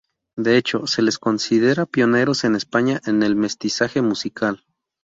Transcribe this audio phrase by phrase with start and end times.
[0.35, 4.65] De hecho, se les considera pioneros en España en el mestizaje musical.